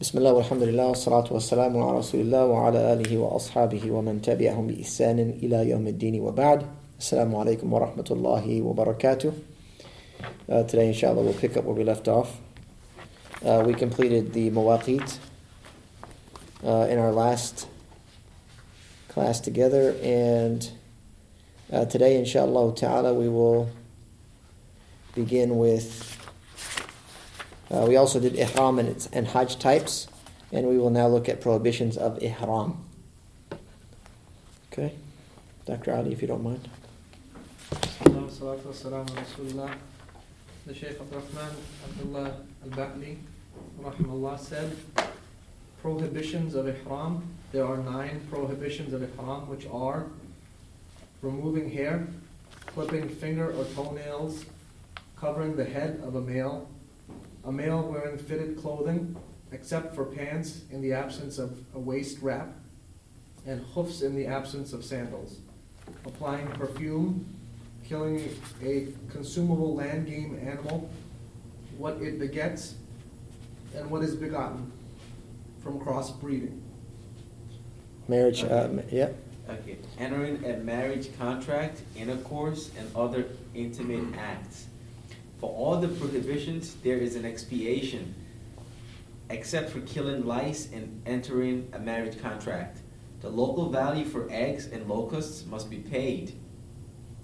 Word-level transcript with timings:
Bismillah, 0.00 0.30
الله 0.30 0.36
والحمد 0.36 0.62
لله 0.62 0.86
والصلاة 0.88 1.28
والسلام 1.30 1.76
wa 1.76 1.92
ala 1.92 2.00
الله 2.00 2.48
wa 2.48 2.72
آله 2.72 3.20
wa 3.20 3.36
ومن 3.36 4.22
tabi'ahum 4.22 4.66
بإحسان 4.72 5.18
إلى 5.42 5.68
يوم 5.68 5.86
الدين 5.88 6.22
wa 6.22 6.64
السلام 6.98 7.36
عليكم 7.36 7.70
ورحمة 7.70 8.04
الله 8.10 8.62
وبركاته. 8.62 9.30
barakatuh. 9.30 9.34
Uh, 10.48 10.62
today, 10.62 10.88
inshallah, 10.88 11.20
we'll 11.22 11.34
pick 11.34 11.54
up 11.58 11.64
where 11.64 11.74
we 11.74 11.84
left 11.84 12.08
off. 12.08 12.38
Uh, 13.44 13.62
we 13.66 13.74
completed 13.74 14.32
the 14.32 14.50
mawaqit 14.50 15.18
uh, 16.64 16.86
in 16.88 16.98
our 16.98 17.12
last 17.12 17.66
class 19.08 19.38
together, 19.38 19.94
and 20.02 20.70
uh, 21.70 21.84
today, 21.84 22.16
inshallah 22.16 22.74
ta'ala, 22.74 23.12
we 23.12 23.28
will 23.28 23.68
begin 25.14 25.58
with 25.58 26.19
uh, 27.70 27.86
we 27.86 27.96
also 27.96 28.18
did 28.18 28.34
ihram 28.36 28.78
and, 28.78 28.88
its, 28.88 29.06
and 29.12 29.28
hajj 29.28 29.58
types, 29.58 30.08
and 30.52 30.66
we 30.66 30.76
will 30.78 30.90
now 30.90 31.06
look 31.06 31.28
at 31.28 31.40
prohibitions 31.40 31.96
of 31.96 32.22
ihram. 32.22 32.84
Okay, 34.72 34.94
Dr. 35.66 35.94
Ali, 35.94 36.12
if 36.12 36.22
you 36.22 36.28
don't 36.28 36.42
mind. 36.42 36.68
The 40.66 40.74
Shaykh 40.74 41.00
Abdurrahman 41.00 41.50
Abdullah 41.84 42.32
al-Ba'li 42.64 43.16
rahimahullah 43.82 44.38
said, 44.38 44.76
prohibitions 45.80 46.54
of 46.54 46.68
ihram, 46.68 47.22
there 47.52 47.64
are 47.64 47.78
nine 47.78 48.20
prohibitions 48.30 48.92
of 48.92 49.02
ihram, 49.02 49.48
which 49.48 49.66
are 49.72 50.06
removing 51.22 51.70
hair, 51.70 52.06
clipping 52.66 53.08
finger 53.08 53.52
or 53.52 53.64
toenails, 53.64 54.44
covering 55.16 55.56
the 55.56 55.64
head 55.64 56.00
of 56.04 56.14
a 56.14 56.20
male, 56.20 56.68
a 57.44 57.52
male 57.52 57.82
wearing 57.82 58.18
fitted 58.18 58.58
clothing, 58.58 59.16
except 59.52 59.94
for 59.94 60.04
pants 60.04 60.62
in 60.70 60.80
the 60.80 60.92
absence 60.92 61.38
of 61.38 61.58
a 61.74 61.78
waist 61.78 62.18
wrap, 62.20 62.48
and 63.46 63.64
khuffs 63.74 64.02
in 64.02 64.14
the 64.14 64.26
absence 64.26 64.72
of 64.72 64.84
sandals. 64.84 65.38
Applying 66.04 66.46
perfume, 66.48 67.26
killing 67.84 68.36
a 68.62 68.88
consumable 69.10 69.74
land 69.74 70.06
game 70.06 70.38
animal, 70.46 70.90
what 71.78 72.00
it 72.02 72.18
begets, 72.18 72.74
and 73.74 73.90
what 73.90 74.02
is 74.02 74.14
begotten 74.14 74.70
from 75.62 75.80
crossbreeding. 75.80 76.60
Marriage, 78.08 78.44
uh, 78.44 78.68
yeah. 78.90 79.10
Okay. 79.48 79.78
Entering 79.98 80.44
a 80.44 80.58
marriage 80.58 81.16
contract, 81.18 81.80
intercourse, 81.96 82.70
and 82.78 82.88
other 82.94 83.26
intimate 83.54 84.16
acts. 84.16 84.66
For 85.40 85.50
all 85.50 85.76
the 85.76 85.88
prohibitions, 85.88 86.74
there 86.82 86.98
is 86.98 87.16
an 87.16 87.24
expiation, 87.24 88.14
except 89.30 89.70
for 89.70 89.80
killing 89.80 90.26
lice 90.26 90.68
and 90.70 91.00
entering 91.06 91.70
a 91.72 91.78
marriage 91.78 92.20
contract. 92.20 92.80
The 93.20 93.30
local 93.30 93.70
value 93.70 94.04
for 94.04 94.28
eggs 94.30 94.66
and 94.66 94.86
locusts 94.86 95.46
must 95.46 95.70
be 95.70 95.78
paid. 95.78 96.34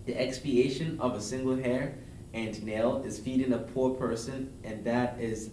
The 0.06 0.18
expiation 0.18 0.98
of 0.98 1.14
a 1.14 1.20
single 1.20 1.56
hair 1.56 1.98
and 2.32 2.62
nail 2.64 3.02
is 3.04 3.18
feeding 3.18 3.52
a 3.52 3.58
poor 3.58 3.94
person, 3.94 4.52
and 4.64 4.82
that 4.86 5.20
is, 5.20 5.50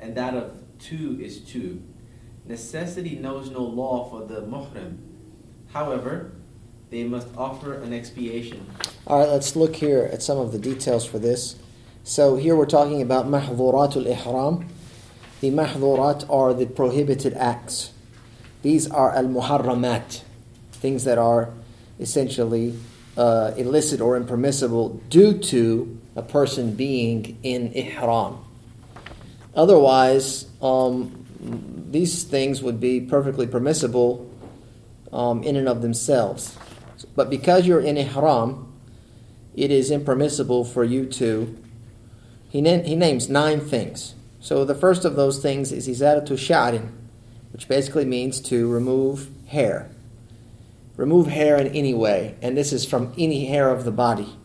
and 0.00 0.16
that 0.16 0.34
of 0.34 0.56
two 0.80 1.18
is 1.20 1.40
two. 1.40 1.82
Necessity 2.44 3.16
knows 3.16 3.50
no 3.50 3.62
law 3.62 4.08
for 4.10 4.26
the 4.26 4.42
muhrim. 4.42 4.98
However, 5.72 6.32
they 6.90 7.04
must 7.04 7.28
offer 7.36 7.74
an 7.74 7.92
expiation. 7.92 8.66
All 9.06 9.20
right, 9.20 9.28
let's 9.28 9.54
look 9.54 9.76
here 9.76 10.08
at 10.12 10.22
some 10.22 10.38
of 10.38 10.52
the 10.52 10.58
details 10.58 11.04
for 11.04 11.18
this. 11.18 11.56
So 12.06 12.36
here 12.36 12.54
we're 12.54 12.66
talking 12.66 13.02
about 13.02 13.26
mahdhuratul 13.26 14.06
ihram. 14.06 14.68
The 15.40 15.50
mahdhurat 15.50 16.30
are 16.30 16.54
the 16.54 16.66
prohibited 16.66 17.34
acts. 17.34 17.90
These 18.62 18.88
are 18.92 19.12
al 19.12 19.24
muharramat, 19.24 20.22
things 20.70 21.02
that 21.02 21.18
are 21.18 21.50
essentially 21.98 22.78
uh, 23.16 23.54
illicit 23.56 24.00
or 24.00 24.16
impermissible 24.16 25.02
due 25.10 25.36
to 25.50 26.00
a 26.14 26.22
person 26.22 26.76
being 26.76 27.38
in 27.42 27.72
ihram. 27.72 28.38
Otherwise, 29.56 30.46
um, 30.62 31.26
these 31.90 32.22
things 32.22 32.62
would 32.62 32.78
be 32.78 33.00
perfectly 33.00 33.48
permissible 33.48 34.30
um, 35.12 35.42
in 35.42 35.56
and 35.56 35.68
of 35.68 35.82
themselves. 35.82 36.56
But 37.16 37.30
because 37.30 37.66
you're 37.66 37.80
in 37.80 37.96
ihram, 37.96 38.72
it 39.56 39.72
is 39.72 39.90
impermissible 39.90 40.64
for 40.64 40.84
you 40.84 41.06
to 41.06 41.65
he, 42.48 42.60
na- 42.60 42.82
he 42.82 42.96
names 42.96 43.28
nine 43.28 43.60
things. 43.60 44.14
So 44.40 44.64
the 44.64 44.74
first 44.74 45.04
of 45.04 45.16
those 45.16 45.40
things 45.40 45.72
is 45.72 45.88
izaratu 45.88 46.32
sha'rin, 46.32 46.90
which 47.52 47.68
basically 47.68 48.04
means 48.04 48.40
to 48.42 48.70
remove 48.70 49.28
hair. 49.46 49.90
Remove 50.96 51.26
hair 51.26 51.56
in 51.56 51.68
any 51.68 51.92
way, 51.92 52.36
and 52.40 52.56
this 52.56 52.72
is 52.72 52.84
from 52.86 53.12
any 53.18 53.46
hair 53.46 53.70
of 53.70 53.84
the 53.84 53.90
body. 53.90 54.36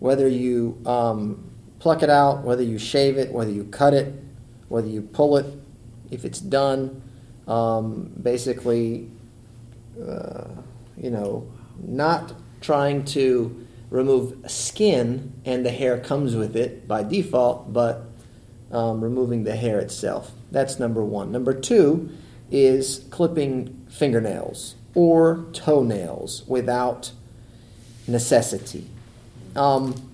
Whether 0.00 0.26
you 0.26 0.80
um, 0.84 1.50
pluck 1.78 2.02
it 2.02 2.10
out, 2.10 2.42
whether 2.42 2.62
you 2.62 2.78
shave 2.78 3.18
it, 3.18 3.30
whether 3.30 3.50
you 3.50 3.64
cut 3.64 3.94
it, 3.94 4.12
whether 4.68 4.88
you 4.88 5.02
pull 5.02 5.36
it, 5.36 5.46
if 6.10 6.24
it's 6.24 6.40
done, 6.40 7.02
um, 7.46 8.10
basically, 8.20 9.10
uh, 10.04 10.46
you 10.96 11.10
know, 11.10 11.46
not 11.86 12.32
trying 12.60 13.04
to 13.04 13.63
remove 13.94 14.50
skin 14.50 15.32
and 15.44 15.64
the 15.64 15.70
hair 15.70 16.00
comes 16.00 16.34
with 16.34 16.56
it 16.56 16.88
by 16.88 17.04
default, 17.04 17.72
but 17.72 18.02
um, 18.72 19.00
removing 19.00 19.44
the 19.44 19.54
hair 19.54 19.78
itself. 19.78 20.32
That's 20.50 20.80
number 20.80 21.04
one. 21.04 21.30
Number 21.30 21.54
two 21.54 22.10
is 22.50 23.06
clipping 23.10 23.86
fingernails 23.88 24.74
or 24.96 25.46
toenails 25.52 26.42
without 26.48 27.12
necessity. 28.08 28.90
Um, 29.54 30.10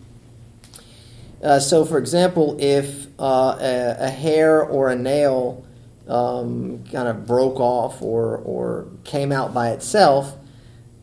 uh, 1.43 1.59
so, 1.59 1.87
for 1.87 1.97
example, 1.97 2.59
if 2.61 3.07
uh, 3.19 3.57
a, 3.59 3.97
a, 3.99 4.11
hair 4.11 4.63
or 4.63 4.91
a 4.91 4.97
nail 4.97 5.65
um, 6.07 6.85
kind 6.93 7.09
of 7.09 7.27
broke 7.27 7.59
off 7.59 8.03
or, 8.03 8.37
or 8.37 8.89
came 9.05 9.33
out 9.33 9.55
by 9.55 9.71
itself 9.71 10.35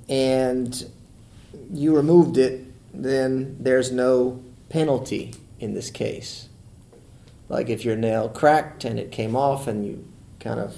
and 0.08 0.88
you 1.74 1.96
removed 1.96 2.38
it 2.38 2.67
then 3.04 3.58
there's 3.60 3.92
no 3.92 4.44
penalty 4.70 5.34
in 5.60 5.74
this 5.74 5.90
case. 5.90 6.50
Like 7.50 7.70
if 7.70 7.86
your 7.86 7.96
nail 7.96 8.30
cracked 8.30 8.84
and 8.84 9.00
it 9.00 9.12
came 9.12 9.36
off 9.36 9.68
and 9.68 9.86
you 9.86 10.08
kind 10.40 10.60
of 10.60 10.78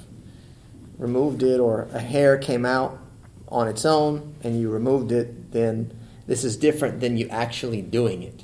removed 0.97 1.43
it, 1.43 1.59
or 1.59 1.87
a 1.93 1.99
hair 1.99 2.37
came 2.37 2.65
out 2.65 2.99
on 3.47 3.67
its 3.67 3.85
own 3.85 4.35
and 4.43 4.59
you 4.59 4.69
removed 4.69 5.11
it, 5.11 5.51
then 5.51 5.91
this 6.27 6.43
is 6.43 6.57
different 6.57 6.99
than 6.99 7.17
you 7.17 7.27
actually 7.29 7.81
doing 7.81 8.21
it 8.21 8.43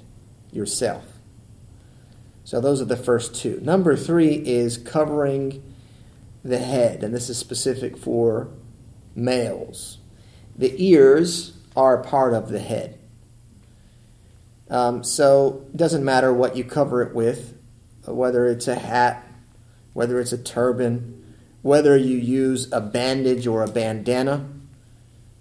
yourself. 0.51 1.03
So 2.43 2.61
those 2.61 2.81
are 2.81 2.85
the 2.85 2.95
first 2.95 3.35
two. 3.35 3.59
Number 3.61 3.95
three 3.95 4.35
is 4.35 4.77
covering 4.77 5.61
the 6.43 6.59
head, 6.59 7.03
and 7.03 7.13
this 7.13 7.29
is 7.29 7.37
specific 7.37 7.97
for 7.97 8.49
males. 9.15 9.97
The 10.55 10.73
ears 10.77 11.57
are 11.75 11.97
part 11.97 12.33
of 12.33 12.49
the 12.49 12.59
head. 12.59 12.99
Um, 14.69 15.03
so 15.03 15.65
it 15.73 15.77
doesn't 15.77 16.03
matter 16.03 16.33
what 16.33 16.55
you 16.55 16.63
cover 16.63 17.01
it 17.01 17.13
with, 17.13 17.57
whether 18.05 18.47
it's 18.47 18.67
a 18.67 18.75
hat, 18.75 19.25
whether 19.93 20.19
it's 20.19 20.33
a 20.33 20.37
turban, 20.37 21.23
whether 21.61 21.97
you 21.97 22.17
use 22.17 22.71
a 22.71 22.81
bandage 22.81 23.47
or 23.47 23.63
a 23.63 23.67
bandana, 23.67 24.47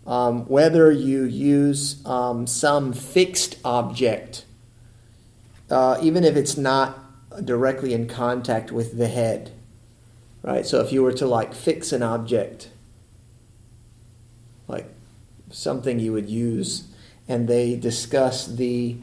um, 0.06 0.46
whether 0.46 0.90
you 0.90 1.24
use 1.24 2.04
um, 2.06 2.46
some 2.46 2.92
fixed 2.92 3.56
object, 3.64 4.44
uh, 5.70 5.98
even 6.02 6.24
if 6.24 6.36
it's 6.36 6.56
not 6.56 7.44
directly 7.44 7.94
in 7.94 8.06
contact 8.06 8.70
with 8.70 8.96
the 8.98 9.08
head. 9.08 9.52
Right? 10.42 10.66
So 10.66 10.80
if 10.80 10.92
you 10.92 11.02
were 11.02 11.12
to 11.14 11.26
like 11.26 11.54
fix 11.54 11.92
an 11.92 12.02
object, 12.02 12.68
like 14.68 14.86
something 15.50 15.98
you 15.98 16.12
would 16.12 16.28
use, 16.28 16.84
and 17.26 17.48
they 17.48 17.76
discuss 17.76 18.46
the 18.46 18.96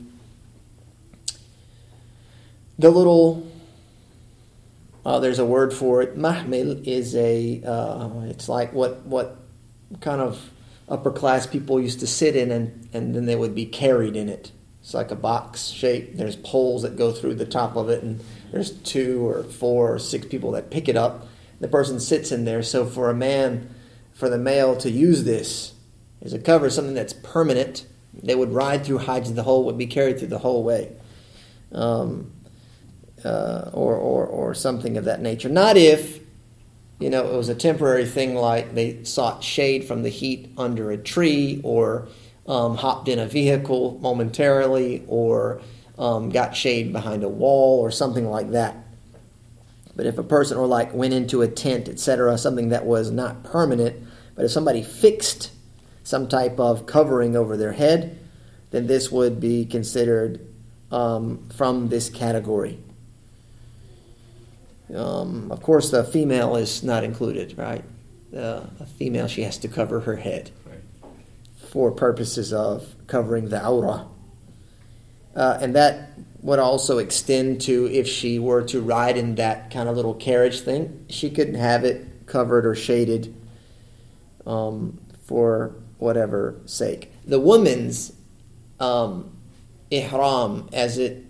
the 2.82 2.90
little 2.90 3.48
uh, 5.06 5.20
there's 5.20 5.40
a 5.40 5.46
word 5.46 5.74
for 5.74 6.02
it. 6.02 6.18
Mahmil 6.18 6.86
is 6.86 7.16
a 7.16 7.62
uh, 7.64 8.22
it's 8.26 8.50
like 8.50 8.74
what 8.74 9.06
what 9.06 9.38
kind 10.00 10.20
of 10.20 10.52
upper 10.90 11.12
class 11.12 11.46
people 11.46 11.80
used 11.80 12.00
to 12.00 12.08
sit 12.08 12.36
in 12.36 12.52
and, 12.52 12.90
and 12.92 13.16
then 13.16 13.26
they 13.26 13.36
would 13.36 13.56
be 13.56 13.66
carried 13.66 14.16
in 14.16 14.28
it. 14.28 14.52
It's 14.82 14.94
like 14.94 15.12
a 15.12 15.16
box 15.16 15.68
shape. 15.68 16.18
There's 16.18 16.36
poles 16.36 16.82
that 16.82 16.98
go 16.98 17.12
through 17.12 17.36
the 17.36 17.46
top 17.46 17.76
of 17.76 17.90
it 17.90 18.04
and 18.04 18.24
there's 18.52 18.72
two 18.72 19.26
or 19.28 19.44
four 19.44 19.94
or 19.94 20.00
six 20.00 20.26
people 20.26 20.52
that 20.52 20.72
pick 20.72 20.90
it 20.90 20.98
up. 20.98 21.28
The 21.60 21.68
person 21.68 22.00
sits 22.00 22.32
in 22.32 22.46
there. 22.46 22.64
So 22.64 22.86
for 22.86 23.10
a 23.10 23.14
man, 23.14 23.74
for 24.12 24.28
the 24.28 24.40
male 24.40 24.76
to 24.78 24.90
use 24.90 25.24
this 25.24 25.74
as 26.22 26.34
a 26.34 26.40
cover, 26.40 26.70
something 26.70 26.96
that's 26.96 27.14
permanent, 27.14 27.86
they 28.12 28.36
would 28.36 28.52
ride 28.52 28.86
through 28.86 29.00
Hajj 29.00 29.30
the 29.30 29.44
whole 29.44 29.66
would 29.66 29.78
be 29.78 29.88
carried 29.88 30.18
through 30.18 30.30
the 30.30 30.40
whole 30.40 30.64
way. 30.64 30.92
Um, 31.72 32.34
uh, 33.26 33.70
or, 33.74 33.96
or, 33.96 34.26
or 34.26 34.54
something 34.54 34.98
of 34.98 35.06
that 35.06 35.22
nature. 35.22 35.50
Not 35.50 35.78
if, 35.78 36.20
you 37.00 37.10
know, 37.10 37.34
it 37.34 37.36
was 37.36 37.50
a 37.50 37.56
temporary 37.56 38.06
thing 38.06 38.36
like 38.36 38.76
they 38.76 39.04
sought 39.04 39.44
shade 39.44 39.86
from 39.86 40.04
the 40.04 40.10
heat 40.10 40.52
under 40.58 40.92
a 40.92 40.98
tree 40.98 41.62
or 41.64 42.08
um, 42.48 42.76
hopped 42.76 43.08
in 43.08 43.20
a 43.20 43.28
vehicle 43.28 44.00
momentarily 44.02 45.04
or 45.08 45.62
um, 45.98 46.30
got 46.30 46.56
shade 46.56 46.92
behind 46.92 47.24
a 47.24 47.30
wall 47.30 47.80
or 47.80 47.92
something 47.92 48.30
like 48.30 48.52
that. 48.52 48.76
But 49.96 50.06
if 50.06 50.18
a 50.18 50.24
person 50.24 50.58
or 50.58 50.68
like 50.68 50.94
went 50.94 51.14
into 51.14 51.42
a 51.42 51.48
tent, 51.48 51.90
etc., 51.90 52.38
something 52.38 52.70
that 52.70 52.86
was 52.86 53.12
not 53.12 53.44
permanent, 53.44 53.96
but 54.36 54.46
if 54.46 54.52
somebody 54.52 54.84
fixed 54.84 55.52
some 56.04 56.28
type 56.28 56.60
of 56.60 56.86
covering 56.86 57.36
over 57.36 57.58
their 57.58 57.74
head, 57.74 58.18
then 58.72 58.88
this 58.88 59.12
would 59.12 59.40
be 59.40 59.66
considered 59.66 60.40
um, 60.92 61.48
from 61.56 61.90
this 61.90 62.10
category. 62.10 62.80
Um, 64.96 65.52
of 65.52 65.62
course, 65.62 65.92
the 65.92 66.04
female 66.04 66.56
is 66.56 66.84
not 66.84 67.04
included, 67.04 67.58
right? 67.58 67.84
Uh, 68.36 68.66
a 68.80 68.86
female, 68.86 69.28
she 69.28 69.44
has 69.44 69.58
to 69.60 69.68
cover 69.68 70.02
her 70.02 70.16
head 70.16 70.52
for 71.70 71.92
purposes 71.92 72.52
of 72.52 72.96
covering 73.08 73.50
the 73.50 73.66
aura. 73.66 74.08
Uh, 75.36 75.58
and 75.62 75.76
that 75.76 76.10
would 76.42 76.60
also 76.60 76.98
extend 76.98 77.62
to 77.62 77.88
if 77.92 78.08
she 78.08 78.40
were 78.40 78.64
to 78.64 78.82
ride 78.82 79.16
in 79.16 79.36
that 79.36 79.72
kind 79.72 79.88
of 79.88 79.96
little 79.96 80.14
carriage 80.14 80.62
thing, 80.62 81.06
she 81.10 81.30
couldn't 81.30 81.56
have 81.56 81.86
it 81.86 82.26
covered 82.26 82.66
or 82.66 82.76
shaded 82.76 83.34
um, 84.46 85.00
for 85.24 85.76
whatever 85.98 86.60
sake. 86.66 87.12
The 87.26 87.40
woman's 87.40 88.12
um, 88.80 89.38
ihram, 89.92 90.68
as 90.74 90.98
it 90.98 91.26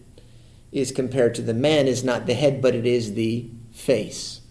is 0.71 0.91
compared 0.91 1.35
to 1.35 1.41
the 1.41 1.53
man, 1.53 1.87
is 1.87 2.03
not 2.03 2.25
the 2.25 2.33
head, 2.33 2.61
but 2.61 2.75
it 2.75 2.85
is 2.85 3.13
the 3.13 3.49
face. 3.71 4.41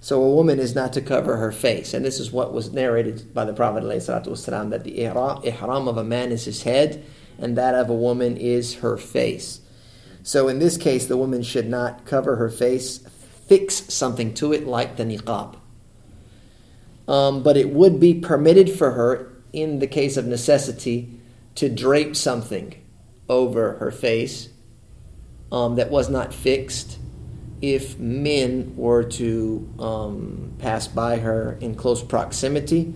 So 0.00 0.22
a 0.22 0.34
woman 0.34 0.58
is 0.58 0.74
not 0.74 0.92
to 0.92 1.00
cover 1.00 1.38
her 1.38 1.50
face. 1.50 1.94
And 1.94 2.04
this 2.04 2.20
is 2.20 2.30
what 2.30 2.52
was 2.52 2.72
narrated 2.72 3.32
by 3.32 3.44
the 3.44 3.54
Prophet 3.54 3.82
ﷺ, 3.84 4.70
that 4.70 4.84
the 4.84 5.00
ihram 5.00 5.88
of 5.88 5.96
a 5.96 6.04
man 6.04 6.30
is 6.30 6.44
his 6.44 6.62
head, 6.62 7.04
and 7.38 7.56
that 7.56 7.74
of 7.74 7.88
a 7.88 7.94
woman 7.94 8.36
is 8.36 8.76
her 8.76 8.96
face. 8.96 9.60
So 10.22 10.48
in 10.48 10.58
this 10.58 10.76
case, 10.76 11.06
the 11.06 11.16
woman 11.16 11.42
should 11.42 11.68
not 11.68 12.04
cover 12.04 12.36
her 12.36 12.50
face, 12.50 12.98
fix 13.48 13.92
something 13.92 14.34
to 14.34 14.52
it 14.52 14.66
like 14.66 14.96
the 14.96 15.04
niqab. 15.04 15.56
Um, 17.08 17.42
but 17.42 17.56
it 17.56 17.70
would 17.70 17.98
be 17.98 18.14
permitted 18.14 18.70
for 18.70 18.92
her, 18.92 19.32
in 19.52 19.80
the 19.80 19.86
case 19.86 20.16
of 20.16 20.26
necessity, 20.26 21.18
to 21.56 21.68
drape 21.68 22.14
something 22.14 22.74
over 23.28 23.74
her 23.74 23.90
face 23.90 24.50
um, 25.54 25.76
that 25.76 25.88
was 25.88 26.10
not 26.10 26.34
fixed 26.34 26.98
if 27.62 27.96
men 27.96 28.74
were 28.76 29.04
to 29.04 29.72
um, 29.78 30.52
pass 30.58 30.88
by 30.88 31.16
her 31.18 31.56
in 31.60 31.76
close 31.76 32.02
proximity 32.02 32.92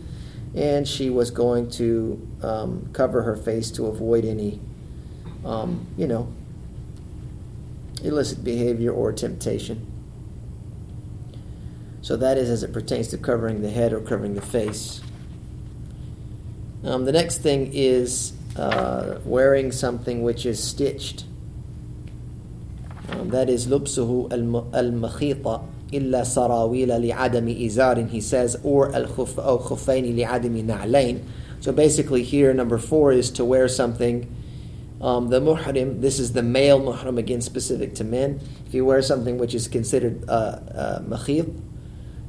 and 0.57 0.89
she 0.89 1.09
was 1.09 1.31
going 1.31 1.71
to 1.71 2.29
um, 2.43 2.91
cover 2.93 3.23
her 3.23 3.37
face 3.37 3.71
to 3.71 3.87
avoid 3.87 4.25
any, 4.25 4.61
um, 5.45 5.87
you 5.97 6.09
know, 6.09 6.33
illicit 8.03 8.43
behavior 8.43 8.91
or 8.91 9.13
temptation. 9.13 9.87
So 12.03 12.17
that 12.17 12.39
is 12.39 12.51
as 12.51 12.65
it 12.65 12.73
pertains 12.73 13.07
to 13.09 13.19
covering 13.19 13.63
the 13.63 13.71
head 13.71 13.93
or 13.93 14.01
covering 14.01 14.35
the 14.35 14.43
face. 14.43 15.01
Um, 16.83 17.05
the 17.05 17.13
next 17.13 17.39
thing 17.39 17.71
is 17.73 18.33
uh, 18.57 19.21
wearing 19.25 19.71
something 19.71 20.23
which 20.25 20.45
is 20.45 20.63
stitched 20.63 21.25
that 23.09 23.49
is 23.49 23.67
لبسه 23.67 24.33
al-makhita 24.33 25.63
illa 25.93 26.23
لعدم 26.23 27.67
إزار. 27.67 28.09
he 28.11 28.21
says, 28.21 28.57
or 28.63 28.91
أو 28.93 29.59
خفين 29.59 30.17
لعدم 30.17 30.67
نعلين. 30.67 31.21
So 31.61 31.73
basically 31.73 32.23
here, 32.23 32.55
number 32.55 32.79
four 32.79 33.13
is 33.13 33.31
to 33.31 33.45
wear 33.45 33.67
something, 33.69 34.33
um, 35.01 35.29
the 35.29 35.41
muhrim, 35.41 36.01
this 36.01 36.19
is 36.19 36.33
the 36.33 36.43
male 36.43 36.81
muhrim, 36.81 37.19
again 37.19 37.41
specific 37.41 37.95
to 37.97 38.05
men. 38.05 38.41
If 38.67 38.75
you 38.75 38.85
wear 38.85 39.03
something 39.03 39.39
which 39.39 39.55
is 39.55 39.67
considered 39.67 40.29
uh, 40.29 40.33
uh 40.33 41.01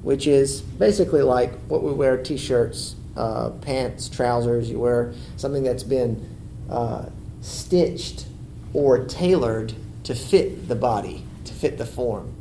which 0.01 0.27
is 0.27 0.61
basically 0.61 1.21
like 1.21 1.53
what 1.67 1.83
we 1.83 1.91
wear 1.91 2.17
t-shirts, 2.17 2.95
uh, 3.17 3.49
pants, 3.61 4.07
trousers, 4.07 4.69
you 4.69 4.79
wear 4.79 5.13
something 5.35 5.63
that's 5.63 5.83
been 5.83 6.37
uh, 6.69 7.05
stitched 7.41 8.25
or 8.73 9.05
tailored 9.05 9.73
to 10.03 10.15
fit 10.15 10.67
the 10.67 10.75
body, 10.75 11.23
to 11.45 11.53
fit 11.53 11.77
the 11.77 11.85
form. 11.85 12.33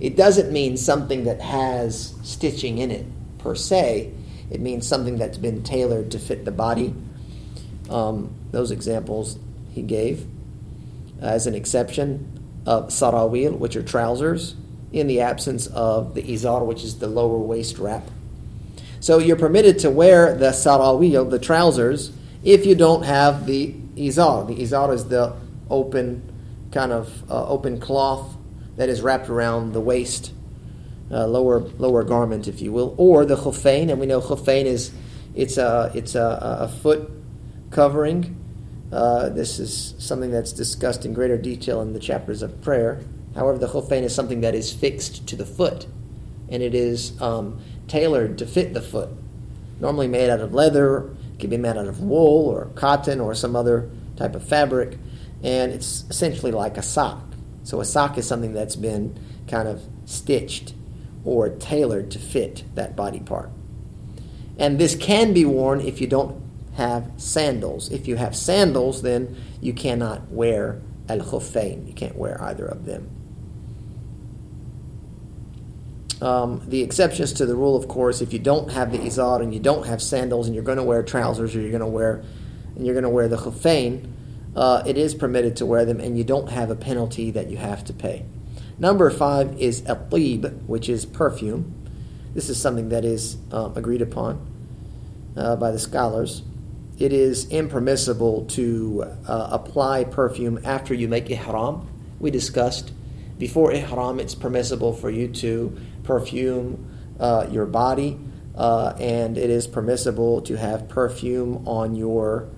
It 0.00 0.16
doesn't 0.16 0.52
mean 0.52 0.76
something 0.76 1.24
that 1.24 1.40
has 1.40 2.14
stitching 2.22 2.78
in 2.78 2.90
it 2.90 3.06
per 3.38 3.54
se. 3.54 4.12
It 4.50 4.60
means 4.60 4.86
something 4.86 5.18
that's 5.18 5.38
been 5.38 5.62
tailored 5.62 6.10
to 6.12 6.18
fit 6.18 6.44
the 6.44 6.52
body. 6.52 6.94
Um, 7.90 8.34
those 8.52 8.70
examples 8.70 9.38
he 9.72 9.82
gave 9.82 10.26
as 11.20 11.46
an 11.46 11.54
exception 11.54 12.62
of 12.66 12.88
sarawil, 12.88 13.58
which 13.58 13.76
are 13.76 13.82
trousers, 13.82 14.54
in 14.92 15.06
the 15.06 15.20
absence 15.20 15.66
of 15.66 16.14
the 16.14 16.22
izar, 16.22 16.64
which 16.64 16.82
is 16.82 16.98
the 16.98 17.08
lower 17.08 17.38
waist 17.38 17.78
wrap. 17.78 18.04
So 19.00 19.18
you're 19.18 19.36
permitted 19.36 19.78
to 19.80 19.90
wear 19.90 20.34
the 20.34 20.50
sarawil, 20.50 21.30
the 21.30 21.38
trousers, 21.38 22.12
if 22.42 22.64
you 22.66 22.74
don't 22.74 23.04
have 23.04 23.46
the 23.46 23.74
izar. 23.96 24.46
The 24.46 24.56
izar 24.62 24.94
is 24.94 25.06
the 25.06 25.34
open 25.70 26.22
kind 26.72 26.92
of 26.92 27.30
uh, 27.30 27.46
open 27.48 27.80
cloth 27.80 28.36
that 28.76 28.88
is 28.88 29.00
wrapped 29.00 29.28
around 29.28 29.72
the 29.72 29.80
waist, 29.80 30.32
uh, 31.10 31.26
lower 31.26 31.60
lower 31.60 32.04
garment, 32.04 32.48
if 32.48 32.60
you 32.60 32.72
will, 32.72 32.94
or 32.98 33.24
the 33.24 33.36
khuffain, 33.36 33.90
and 33.90 33.98
we 33.98 34.06
know 34.06 34.20
khuffain 34.20 34.64
is 34.64 34.92
it's 35.34 35.58
a 35.58 35.90
it's 35.94 36.14
a, 36.14 36.38
a 36.60 36.68
foot 36.68 37.10
covering. 37.70 38.34
Uh, 38.90 39.28
this 39.28 39.58
is 39.58 39.94
something 39.98 40.30
that's 40.30 40.52
discussed 40.52 41.04
in 41.04 41.12
greater 41.12 41.36
detail 41.36 41.82
in 41.82 41.92
the 41.92 41.98
chapters 41.98 42.40
of 42.40 42.60
prayer. 42.62 43.02
However, 43.34 43.58
the 43.58 43.68
khuffain 43.68 44.02
is 44.02 44.14
something 44.14 44.40
that 44.40 44.54
is 44.54 44.72
fixed 44.72 45.26
to 45.28 45.36
the 45.36 45.44
foot, 45.44 45.86
and 46.48 46.62
it 46.62 46.74
is 46.74 47.20
um, 47.20 47.60
tailored 47.86 48.38
to 48.38 48.46
fit 48.46 48.74
the 48.74 48.80
foot. 48.80 49.10
Normally 49.80 50.08
made 50.08 50.30
out 50.30 50.40
of 50.40 50.54
leather, 50.54 51.10
it 51.34 51.40
can 51.40 51.50
be 51.50 51.56
made 51.56 51.76
out 51.76 51.86
of 51.86 52.00
wool 52.00 52.48
or 52.48 52.66
cotton 52.74 53.20
or 53.20 53.34
some 53.34 53.54
other 53.54 53.90
type 54.16 54.34
of 54.34 54.42
fabric 54.42 54.98
and 55.42 55.72
it's 55.72 56.04
essentially 56.10 56.52
like 56.52 56.76
a 56.76 56.82
sock. 56.82 57.22
So 57.62 57.80
a 57.80 57.84
sock 57.84 58.18
is 58.18 58.26
something 58.26 58.52
that's 58.52 58.76
been 58.76 59.18
kind 59.46 59.68
of 59.68 59.82
stitched 60.04 60.74
or 61.24 61.50
tailored 61.50 62.10
to 62.12 62.18
fit 62.18 62.64
that 62.74 62.96
body 62.96 63.20
part. 63.20 63.50
And 64.58 64.78
this 64.78 64.96
can 64.96 65.32
be 65.32 65.44
worn 65.44 65.80
if 65.80 66.00
you 66.00 66.06
don't 66.06 66.42
have 66.74 67.10
sandals. 67.16 67.90
If 67.90 68.08
you 68.08 68.16
have 68.16 68.34
sandals, 68.34 69.02
then 69.02 69.36
you 69.60 69.72
cannot 69.72 70.30
wear 70.30 70.80
al 71.08 71.18
khuffain. 71.18 71.86
You 71.86 71.92
can't 71.92 72.16
wear 72.16 72.42
either 72.42 72.66
of 72.66 72.84
them. 72.84 73.10
Um, 76.20 76.62
the 76.66 76.82
exceptions 76.82 77.32
to 77.34 77.46
the 77.46 77.54
rule, 77.54 77.76
of 77.76 77.86
course, 77.86 78.20
if 78.20 78.32
you 78.32 78.40
don't 78.40 78.72
have 78.72 78.90
the 78.90 78.98
izar 78.98 79.40
and 79.40 79.54
you 79.54 79.60
don't 79.60 79.86
have 79.86 80.02
sandals 80.02 80.46
and 80.46 80.54
you're 80.54 80.64
going 80.64 80.78
to 80.78 80.84
wear 80.84 81.02
trousers 81.02 81.54
or 81.54 81.60
you're 81.60 81.70
going 81.70 81.80
to 81.80 81.86
wear 81.86 82.24
and 82.74 82.84
you're 82.84 82.94
going 82.94 83.04
to 83.04 83.10
wear 83.10 83.28
the 83.28 83.36
khuffain, 83.36 84.10
uh, 84.58 84.82
it 84.84 84.98
is 84.98 85.14
permitted 85.14 85.54
to 85.54 85.64
wear 85.64 85.84
them, 85.84 86.00
and 86.00 86.18
you 86.18 86.24
don't 86.24 86.50
have 86.50 86.68
a 86.68 86.74
penalty 86.74 87.30
that 87.30 87.48
you 87.48 87.56
have 87.56 87.84
to 87.84 87.92
pay. 87.92 88.24
Number 88.76 89.08
five 89.08 89.56
is 89.60 89.82
atib, 89.82 90.64
which 90.66 90.88
is 90.88 91.06
perfume. 91.06 91.74
This 92.34 92.48
is 92.48 92.60
something 92.60 92.88
that 92.88 93.04
is 93.04 93.36
um, 93.52 93.76
agreed 93.76 94.02
upon 94.02 94.44
uh, 95.36 95.54
by 95.54 95.70
the 95.70 95.78
scholars. 95.78 96.42
It 96.98 97.12
is 97.12 97.48
impermissible 97.50 98.46
to 98.46 99.04
uh, 99.28 99.48
apply 99.52 100.02
perfume 100.02 100.58
after 100.64 100.92
you 100.92 101.06
make 101.06 101.30
ihram. 101.30 101.88
We 102.18 102.32
discussed 102.32 102.90
before 103.38 103.72
ihram, 103.72 104.18
it's 104.18 104.34
permissible 104.34 104.92
for 104.92 105.08
you 105.08 105.28
to 105.28 105.78
perfume 106.02 107.14
uh, 107.20 107.46
your 107.48 107.66
body, 107.66 108.18
uh, 108.56 108.94
and 108.98 109.38
it 109.38 109.50
is 109.50 109.68
permissible 109.68 110.42
to 110.42 110.56
have 110.56 110.88
perfume 110.88 111.62
on 111.68 111.94
your 111.94 112.48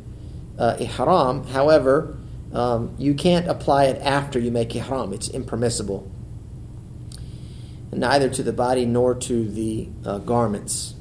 uh, 0.61 0.77
ihram. 0.79 1.45
However, 1.49 2.17
um, 2.53 2.95
you 2.99 3.15
can't 3.15 3.49
apply 3.49 3.85
it 3.87 4.01
after 4.03 4.39
you 4.39 4.51
make 4.51 4.77
ihram. 4.77 5.13
It's 5.13 5.29
impermissible. 5.29 6.09
Neither 7.93 8.29
to 8.29 8.43
the 8.43 8.53
body 8.53 8.85
nor 8.85 9.15
to 9.15 9.49
the 9.49 9.89
uh, 10.05 10.19
garments. 10.19 10.95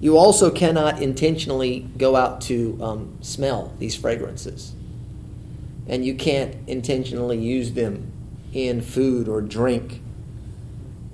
You 0.00 0.16
also 0.16 0.50
cannot 0.50 1.02
intentionally 1.02 1.80
go 1.96 2.16
out 2.16 2.40
to 2.42 2.78
um, 2.80 3.18
smell 3.20 3.74
these 3.78 3.96
fragrances. 3.96 4.74
And 5.88 6.04
you 6.04 6.14
can't 6.14 6.56
intentionally 6.68 7.38
use 7.38 7.72
them 7.72 8.12
in 8.52 8.80
food 8.80 9.28
or 9.28 9.40
drink, 9.40 10.02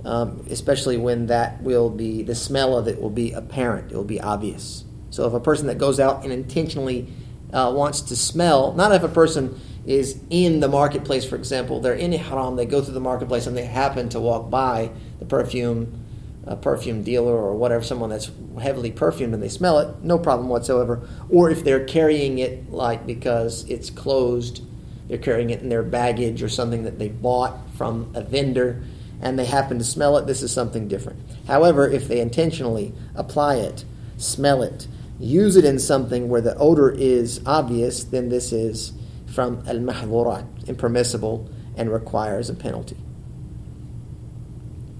um, 0.05 0.45
especially 0.49 0.97
when 0.97 1.27
that 1.27 1.61
will 1.61 1.89
be, 1.89 2.23
the 2.23 2.35
smell 2.35 2.77
of 2.77 2.87
it 2.87 3.01
will 3.01 3.09
be 3.09 3.31
apparent, 3.31 3.91
it 3.91 3.95
will 3.95 4.03
be 4.03 4.19
obvious. 4.19 4.83
So 5.13 5.27
if 5.27 5.33
a 5.33 5.39
person 5.39 5.67
that 5.67 5.77
goes 5.77 5.99
out 5.99 6.23
and 6.23 6.33
intentionally 6.33 7.07
uh, 7.53 7.71
wants 7.75 8.01
to 8.01 8.15
smell, 8.15 8.73
not 8.73 8.91
if 8.93 9.03
a 9.03 9.07
person 9.07 9.61
is 9.85 10.19
in 10.31 10.59
the 10.59 10.67
marketplace, 10.67 11.23
for 11.23 11.35
example, 11.35 11.79
they're 11.79 11.93
in 11.93 12.13
ihram, 12.13 12.55
they 12.55 12.65
go 12.65 12.81
through 12.81 12.95
the 12.95 12.99
marketplace 12.99 13.45
and 13.45 13.55
they 13.55 13.63
happen 13.65 14.09
to 14.09 14.19
walk 14.19 14.49
by 14.49 14.89
the 15.19 15.25
perfume, 15.25 16.03
a 16.47 16.55
perfume 16.55 17.03
dealer 17.03 17.31
or 17.31 17.53
whatever, 17.53 17.83
someone 17.83 18.09
that's 18.09 18.31
heavily 18.59 18.91
perfumed 18.91 19.35
and 19.35 19.43
they 19.43 19.49
smell 19.49 19.77
it, 19.77 20.03
no 20.03 20.17
problem 20.17 20.49
whatsoever. 20.49 21.07
Or 21.29 21.51
if 21.51 21.63
they're 21.63 21.85
carrying 21.85 22.39
it 22.39 22.71
like 22.71 23.05
because 23.05 23.69
it's 23.69 23.91
closed, 23.91 24.63
they're 25.07 25.19
carrying 25.19 25.51
it 25.51 25.61
in 25.61 25.69
their 25.69 25.83
baggage 25.83 26.41
or 26.41 26.49
something 26.49 26.85
that 26.85 26.97
they 26.97 27.09
bought 27.09 27.55
from 27.77 28.11
a 28.15 28.23
vendor 28.23 28.83
and 29.21 29.37
they 29.37 29.45
happen 29.45 29.77
to 29.77 29.83
smell 29.83 30.17
it, 30.17 30.25
this 30.25 30.41
is 30.41 30.51
something 30.51 30.87
different. 30.87 31.19
However, 31.45 31.87
if 31.87 32.07
they 32.07 32.19
intentionally 32.19 32.95
apply 33.13 33.57
it, 33.57 33.85
smell 34.17 34.63
it, 34.63 34.87
use 35.23 35.55
it 35.55 35.65
in 35.65 35.79
something 35.79 36.29
where 36.29 36.41
the 36.41 36.55
odor 36.57 36.89
is 36.89 37.41
obvious, 37.45 38.03
then 38.03 38.29
this 38.29 38.51
is 38.51 38.93
from 39.25 39.63
al 39.67 39.77
mahdhurat, 39.77 40.67
impermissible, 40.67 41.49
and 41.75 41.91
requires 41.91 42.49
a 42.49 42.53
penalty. 42.53 42.97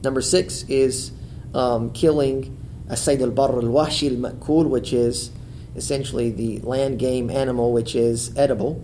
Number 0.04 0.22
six 0.22 0.64
is 0.64 1.12
um, 1.54 1.92
killing 1.92 2.58
a 2.90 2.98
sayd 2.98 3.22
al 3.22 3.32
barr 3.32 3.52
al 3.52 3.64
wahshi 3.64 4.10
al 4.10 4.32
ma'kul, 4.32 4.68
which 4.68 4.94
is 4.94 5.32
essentially 5.76 6.30
the 6.30 6.60
land 6.60 7.00
game 7.00 7.30
animal 7.30 7.74
which 7.74 7.96
is 7.96 8.36
edible. 8.38 8.84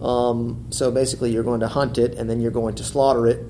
Um, 0.00 0.66
so 0.70 0.90
basically, 0.90 1.32
you're 1.32 1.44
going 1.44 1.60
to 1.60 1.68
hunt 1.68 1.98
it 1.98 2.14
and 2.14 2.28
then 2.28 2.40
you're 2.40 2.50
going 2.50 2.74
to 2.76 2.84
slaughter 2.84 3.26
it. 3.26 3.40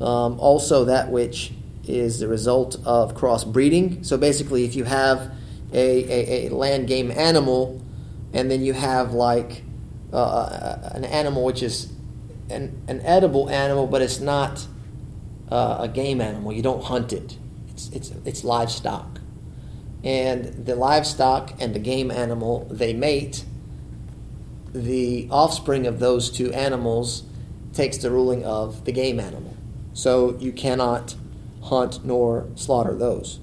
Um, 0.00 0.38
also, 0.40 0.84
that 0.86 1.10
which 1.10 1.52
is 1.86 2.18
the 2.18 2.28
result 2.28 2.76
of 2.84 3.14
crossbreeding. 3.14 4.04
So 4.04 4.16
basically, 4.16 4.64
if 4.64 4.74
you 4.74 4.84
have 4.84 5.32
a, 5.74 6.46
a, 6.46 6.46
a 6.46 6.54
land 6.54 6.88
game 6.88 7.10
animal 7.10 7.82
and 8.32 8.50
then 8.50 8.62
you 8.64 8.72
have 8.72 9.12
like 9.12 9.62
uh, 10.12 10.16
uh, 10.16 10.90
an 10.92 11.04
animal 11.04 11.44
which 11.44 11.62
is 11.62 11.92
an, 12.50 12.82
an 12.88 13.00
edible 13.02 13.48
animal, 13.48 13.86
but 13.86 14.02
it's 14.02 14.20
not 14.20 14.66
uh, 15.50 15.78
a 15.80 15.88
game 15.88 16.20
animal, 16.20 16.52
you 16.52 16.62
don't 16.62 16.84
hunt 16.84 17.12
it. 17.12 17.38
It's, 17.68 17.88
it's, 17.90 18.12
it's 18.24 18.44
livestock. 18.44 19.20
And 20.02 20.66
the 20.66 20.74
livestock 20.74 21.54
and 21.60 21.74
the 21.74 21.78
game 21.78 22.10
animal, 22.10 22.68
they 22.70 22.92
mate. 22.92 23.44
The 24.72 25.28
offspring 25.30 25.86
of 25.86 26.00
those 26.00 26.30
two 26.30 26.52
animals 26.52 27.22
takes 27.72 27.96
the 27.98 28.10
ruling 28.10 28.44
of 28.44 28.84
the 28.84 28.92
game 28.92 29.18
animal. 29.18 29.56
So 29.92 30.36
you 30.38 30.52
cannot 30.52 31.14
hunt 31.62 32.04
nor 32.04 32.48
slaughter 32.56 32.94
those 32.94 33.40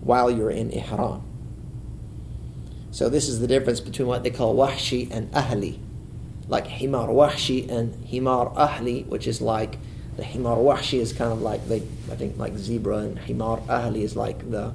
while 0.00 0.30
you're 0.30 0.50
in 0.50 0.70
ihram. 0.70 1.22
So 2.96 3.10
this 3.10 3.28
is 3.28 3.40
the 3.40 3.46
difference 3.46 3.80
between 3.80 4.08
what 4.08 4.22
they 4.22 4.30
call 4.30 4.56
wahshi 4.56 5.10
and 5.10 5.30
ahli. 5.32 5.78
Like 6.48 6.66
himar 6.66 7.10
wahshi 7.10 7.70
and 7.70 7.92
himar 8.06 8.56
ahli, 8.56 9.06
which 9.06 9.26
is 9.26 9.42
like 9.42 9.76
the 10.16 10.22
himar 10.22 10.56
wahshi 10.56 10.98
is 10.98 11.12
kind 11.12 11.30
of 11.30 11.42
like 11.42 11.68
they 11.68 11.82
I 12.10 12.16
think 12.16 12.38
like 12.38 12.56
zebra 12.56 12.96
and 13.00 13.18
himar 13.18 13.66
ahli 13.66 14.00
is 14.00 14.16
like 14.16 14.50
the 14.50 14.72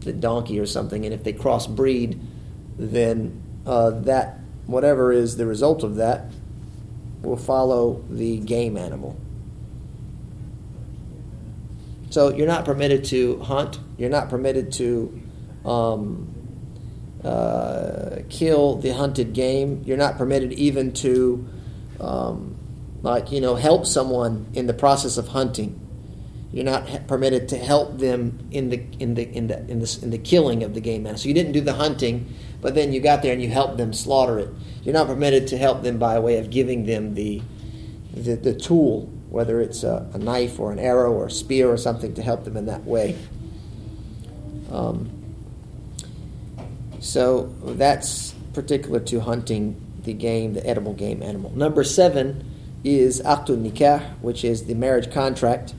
the 0.00 0.14
donkey 0.14 0.58
or 0.58 0.64
something. 0.64 1.04
And 1.04 1.12
if 1.12 1.24
they 1.24 1.34
crossbreed, 1.34 2.18
then 2.78 3.42
uh, 3.66 3.90
that 3.90 4.38
whatever 4.64 5.12
is 5.12 5.36
the 5.36 5.44
result 5.44 5.82
of 5.82 5.96
that 5.96 6.24
will 7.20 7.36
follow 7.36 8.02
the 8.08 8.38
game 8.38 8.78
animal. 8.78 9.20
So 12.08 12.34
you're 12.34 12.46
not 12.46 12.64
permitted 12.64 13.04
to 13.12 13.40
hunt. 13.40 13.78
You're 13.98 14.08
not 14.08 14.30
permitted 14.30 14.72
to 14.72 15.20
um, 15.66 16.34
uh, 17.24 18.20
kill 18.28 18.76
the 18.76 18.94
hunted 18.94 19.32
game. 19.32 19.82
You're 19.84 19.96
not 19.96 20.16
permitted 20.16 20.52
even 20.52 20.92
to, 20.94 21.48
um, 22.00 22.56
like 23.02 23.32
you 23.32 23.40
know, 23.40 23.56
help 23.56 23.86
someone 23.86 24.46
in 24.54 24.66
the 24.66 24.74
process 24.74 25.16
of 25.16 25.28
hunting. 25.28 25.80
You're 26.52 26.64
not 26.64 27.06
permitted 27.06 27.48
to 27.50 27.58
help 27.58 27.98
them 27.98 28.48
in 28.50 28.70
the 28.70 28.82
in 28.98 29.14
the 29.14 29.28
in 29.30 29.48
the 29.48 29.58
in 29.68 29.80
the 29.80 29.98
in 30.02 30.10
the 30.10 30.18
killing 30.18 30.62
of 30.62 30.74
the 30.74 30.80
game 30.80 31.02
animal. 31.02 31.18
So 31.18 31.28
you 31.28 31.34
didn't 31.34 31.52
do 31.52 31.60
the 31.60 31.74
hunting, 31.74 32.34
but 32.62 32.74
then 32.74 32.92
you 32.92 33.00
got 33.00 33.22
there 33.22 33.32
and 33.32 33.42
you 33.42 33.50
helped 33.50 33.76
them 33.76 33.92
slaughter 33.92 34.38
it. 34.38 34.48
You're 34.82 34.94
not 34.94 35.08
permitted 35.08 35.46
to 35.48 35.58
help 35.58 35.82
them 35.82 35.98
by 35.98 36.18
way 36.18 36.38
of 36.38 36.50
giving 36.50 36.86
them 36.86 37.14
the 37.14 37.42
the, 38.14 38.36
the 38.36 38.54
tool 38.54 39.10
whether 39.28 39.60
it's 39.60 39.82
a, 39.82 40.08
a, 40.14 40.18
knife 40.18 40.58
or 40.58 40.72
an 40.72 40.78
arrow 40.78 41.12
or 41.12 41.26
a 41.26 41.30
spear 41.30 41.70
or 41.70 41.76
something 41.76 42.14
to 42.14 42.22
help 42.22 42.44
them 42.44 42.56
in 42.56 42.66
that 42.66 42.84
way. 42.84 43.16
Um, 44.70 45.17
so 47.08 47.54
that's 47.62 48.34
particular 48.52 49.00
to 49.00 49.20
hunting 49.20 49.80
the 50.04 50.12
game, 50.12 50.52
the 50.52 50.66
edible 50.66 50.92
game 50.92 51.22
animal. 51.22 51.50
Number 51.56 51.82
seven 51.82 52.44
is 52.84 53.22
aqdun 53.22 53.66
nikah, 53.66 54.18
which 54.20 54.44
is 54.44 54.66
the 54.66 54.74
marriage 54.74 55.10
contract. 55.10 55.72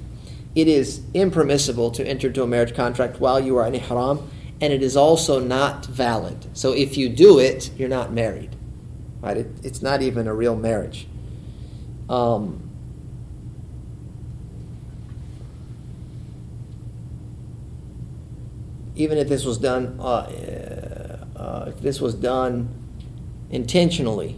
It 0.56 0.68
is 0.68 1.04
impermissible 1.14 1.92
to 1.92 2.04
enter 2.04 2.28
into 2.28 2.42
a 2.42 2.48
marriage 2.48 2.74
contract 2.74 3.20
while 3.20 3.40
you 3.40 3.58
are 3.58 3.68
in 3.68 3.76
ihram, 3.76 4.28
and 4.60 4.74
it 4.74 4.82
is 4.82 4.98
also 4.98 5.40
not 5.40 5.86
valid. 5.86 6.48
So 6.58 6.74
if 6.74 6.98
you 6.98 7.10
do 7.10 7.38
it, 7.38 7.70
you're 7.78 7.90
not 7.90 8.12
married. 8.12 8.56
Right? 9.22 9.38
It, 9.38 9.52
it's 9.62 9.84
not 9.84 10.02
even 10.02 10.28
a 10.28 10.34
real 10.34 10.56
marriage. 10.56 11.08
Um, 12.10 12.72
even 18.96 19.20
if 19.20 19.30
this 19.30 19.46
was 19.46 19.60
done, 19.60 20.00
uh, 20.00 20.89
uh, 21.40 21.66
if 21.68 21.80
this 21.82 22.02
was 22.02 22.14
done 22.14 22.70
intentionally 23.50 24.38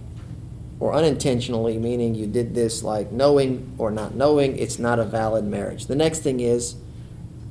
or 0.80 0.94
unintentionally, 0.94 1.78
meaning 1.78 2.16
you 2.16 2.28
did 2.28 2.56
this 2.56 2.84
like 2.84 3.12
knowing 3.12 3.74
or 3.78 3.92
not 3.92 4.16
knowing, 4.16 4.58
it's 4.58 4.80
not 4.80 5.00
a 5.00 5.04
valid 5.04 5.44
marriage. 5.44 5.88
The 5.88 5.96
next 5.96 6.20
thing 6.20 6.40
is 6.40 6.76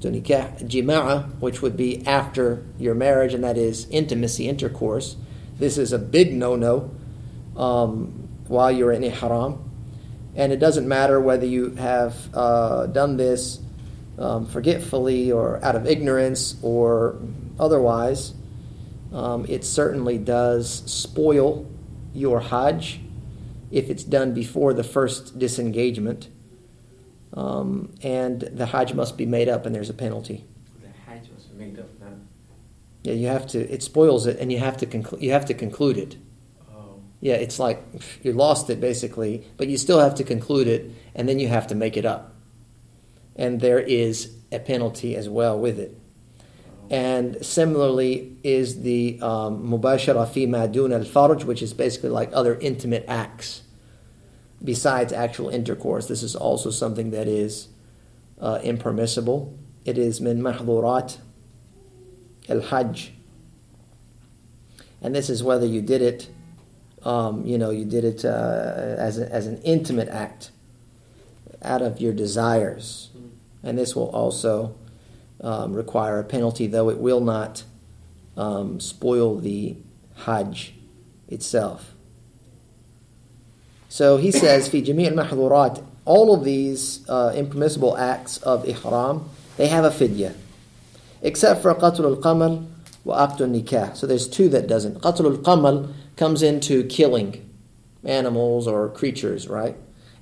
jima'a, 0.00 1.40
which 1.40 1.62
would 1.62 1.76
be 1.76 2.06
after 2.06 2.64
your 2.78 2.94
marriage, 2.94 3.34
and 3.34 3.44
that 3.44 3.58
is 3.58 3.86
intimacy, 3.90 4.48
intercourse. 4.48 5.16
This 5.58 5.78
is 5.78 5.92
a 5.92 5.98
big 5.98 6.32
no-no 6.32 6.90
um, 7.56 8.28
while 8.48 8.72
you're 8.72 8.92
in 8.92 9.04
ihram, 9.04 9.70
and 10.34 10.52
it 10.52 10.58
doesn't 10.58 10.88
matter 10.88 11.20
whether 11.20 11.46
you 11.46 11.70
have 11.74 12.16
uh, 12.34 12.86
done 12.86 13.16
this 13.16 13.60
um, 14.18 14.46
forgetfully 14.46 15.30
or 15.30 15.62
out 15.64 15.76
of 15.76 15.86
ignorance 15.86 16.56
or 16.62 17.20
otherwise, 17.58 18.32
um, 19.12 19.46
it 19.48 19.64
certainly 19.64 20.18
does 20.18 20.82
spoil 20.90 21.70
your 22.12 22.40
Hajj 22.40 23.00
if 23.70 23.88
it's 23.88 24.04
done 24.04 24.34
before 24.34 24.74
the 24.74 24.84
first 24.84 25.38
disengagement. 25.38 26.28
Um, 27.32 27.94
and 28.02 28.40
the 28.40 28.66
Hajj 28.66 28.94
must 28.94 29.16
be 29.16 29.26
made 29.26 29.48
up, 29.48 29.64
and 29.66 29.74
there's 29.74 29.90
a 29.90 29.94
penalty. 29.94 30.44
The 30.82 30.88
Hajj 31.06 31.30
must 31.32 31.56
be 31.56 31.64
made 31.64 31.78
up 31.78 31.88
now. 32.00 32.08
Yeah, 33.04 33.12
you 33.14 33.28
have 33.28 33.46
to. 33.48 33.60
It 33.72 33.82
spoils 33.82 34.26
it, 34.26 34.38
and 34.40 34.50
you 34.50 34.58
have 34.58 34.76
to 34.78 34.86
conclude. 34.86 35.22
You 35.22 35.30
have 35.32 35.46
to 35.46 35.54
conclude 35.54 35.96
it. 35.96 36.16
Oh. 36.72 37.00
Yeah, 37.20 37.34
it's 37.34 37.60
like 37.60 37.84
you 38.22 38.32
lost 38.32 38.68
it 38.68 38.80
basically, 38.80 39.46
but 39.56 39.68
you 39.68 39.78
still 39.78 40.00
have 40.00 40.16
to 40.16 40.24
conclude 40.24 40.66
it, 40.66 40.90
and 41.14 41.28
then 41.28 41.38
you 41.38 41.46
have 41.46 41.68
to 41.68 41.76
make 41.76 41.96
it 41.96 42.04
up 42.04 42.30
and 43.40 43.60
there 43.60 43.78
is 43.78 44.36
a 44.52 44.58
penalty 44.58 45.16
as 45.16 45.28
well 45.28 45.58
with 45.58 45.78
it. 45.78 45.96
And 46.90 47.44
similarly 47.46 48.36
is 48.42 48.82
the 48.82 49.20
um, 49.22 49.68
mubashara 49.70 50.28
fi 50.28 50.46
madun 50.46 50.92
al 50.92 51.04
farj, 51.04 51.44
which 51.44 51.62
is 51.62 51.72
basically 51.72 52.10
like 52.10 52.30
other 52.32 52.56
intimate 52.58 53.04
acts 53.06 53.62
besides 54.62 55.12
actual 55.12 55.48
intercourse. 55.48 56.08
This 56.08 56.22
is 56.22 56.34
also 56.34 56.70
something 56.70 57.12
that 57.12 57.28
is 57.28 57.68
uh, 58.40 58.58
impermissible. 58.62 59.56
It 59.84 59.96
is 59.98 60.20
min 60.20 60.42
mahdurat 60.42 61.18
al 62.48 62.60
hajj. 62.60 63.12
And 65.00 65.14
this 65.14 65.30
is 65.30 65.42
whether 65.42 65.64
you 65.64 65.80
did 65.80 66.02
it, 66.02 66.28
um, 67.04 67.46
you 67.46 67.56
know, 67.56 67.70
you 67.70 67.84
did 67.84 68.04
it 68.04 68.24
uh, 68.24 68.96
as, 68.98 69.18
a, 69.18 69.32
as 69.32 69.46
an 69.46 69.62
intimate 69.62 70.08
act 70.08 70.50
out 71.62 71.82
of 71.82 72.00
your 72.00 72.12
desires 72.12 73.10
and 73.62 73.78
this 73.78 73.94
will 73.94 74.08
also 74.10 74.74
um, 75.42 75.72
require 75.72 76.18
a 76.18 76.24
penalty, 76.24 76.66
though 76.66 76.90
it 76.90 76.98
will 76.98 77.20
not 77.20 77.64
um, 78.36 78.80
spoil 78.80 79.38
the 79.38 79.76
Hajj 80.24 80.74
itself. 81.28 81.94
So 83.88 84.16
he 84.16 84.30
says, 84.42 84.68
"Fi 84.68 84.80
jami' 84.80 85.08
al 85.08 85.16
all 86.04 86.34
of 86.34 86.44
these 86.44 87.08
uh, 87.08 87.32
impermissible 87.36 87.96
acts 87.96 88.38
of 88.38 88.66
ihram, 88.68 89.28
they 89.56 89.68
have 89.68 89.84
a 89.84 89.90
fidya, 89.90 90.34
except 91.22 91.62
for 91.62 91.74
qatl 91.74 92.04
al-qamal 92.04 92.66
wa 93.04 93.26
aqd 93.26 93.38
nikah. 93.40 93.96
So 93.96 94.06
there's 94.06 94.26
two 94.26 94.48
that 94.48 94.66
doesn't. 94.66 95.00
Qatl 95.02 95.26
al-qamal 95.26 95.92
comes 96.16 96.42
into 96.42 96.84
killing 96.84 97.48
animals 98.04 98.66
or 98.66 98.88
creatures, 98.88 99.48
right? 99.48 99.76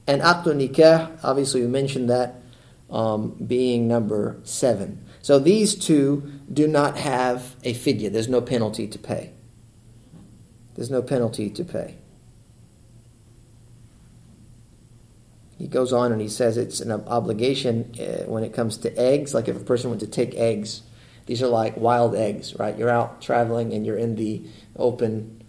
And 0.07 0.21
aqd 0.23 0.45
nikah, 0.45 1.19
obviously 1.23 1.63
we 1.63 1.69
mentioned 1.69 2.11
that 2.11 2.35
um, 2.91 3.31
being 3.47 3.87
number 3.87 4.39
seven. 4.45 5.05
So 5.23 5.39
these 5.39 5.75
two 5.75 6.41
do 6.53 6.67
not 6.67 6.97
have 6.97 7.57
a 7.65 7.75
fidya. 7.75 8.13
There's 8.13 8.29
no 8.29 8.41
penalty 8.41 8.87
to 8.87 8.99
pay. 8.99 9.33
There's 10.75 10.91
no 10.91 11.03
penalty 11.03 11.51
to 11.51 11.65
pay. 11.65 11.99
he 15.59 15.67
goes 15.67 15.93
on 15.93 16.13
and 16.13 16.21
he 16.21 16.29
says 16.29 16.57
it's 16.57 16.81
an 16.81 16.93
obligation 16.93 17.93
uh, 18.01 18.31
when 18.31 18.45
it 18.45 18.53
comes 18.53 18.77
to 18.79 18.97
eggs. 18.97 19.35
Like 19.35 19.49
if 19.49 19.57
a 19.57 19.65
person 19.65 19.91
went 19.91 20.01
to 20.01 20.07
take 20.07 20.35
eggs, 20.37 20.83
these 21.27 21.43
are 21.43 21.49
like 21.49 21.77
wild 21.77 22.15
eggs, 22.15 22.55
right? 22.57 22.79
You're 22.79 22.89
out 22.89 23.21
traveling 23.21 23.73
and 23.73 23.85
you're 23.85 23.99
in 23.99 24.15
the 24.15 24.45
open 24.77 25.43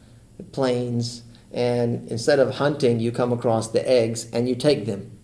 plains, 0.52 1.24
and 1.52 2.08
instead 2.10 2.40
of 2.40 2.56
hunting, 2.56 3.00
you 3.00 3.12
come 3.12 3.32
across 3.32 3.70
the 3.70 3.88
eggs 3.88 4.30
and 4.32 4.50
you 4.50 4.56
take 4.56 4.86
them. 4.86 5.18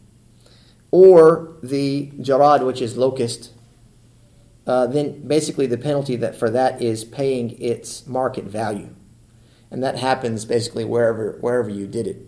Or 0.92 1.58
the 1.64 2.12
jarad, 2.20 2.66
which 2.66 2.82
is 2.82 2.96
locust, 2.96 3.52
uh, 4.67 4.87
then 4.87 5.27
basically 5.27 5.67
the 5.67 5.79
penalty 5.79 6.17
that 6.17 6.37
for 6.37 6.51
that 6.51 6.81
is 6.81 7.05
paying 7.05 7.61
its 7.61 8.07
market 8.07 8.45
value, 8.45 8.95
and 9.71 9.83
that 9.83 9.99
happens 9.99 10.45
basically 10.45 10.85
wherever 10.85 11.39
wherever 11.41 11.69
you 11.69 11.87
did 11.87 12.07
it. 12.07 12.27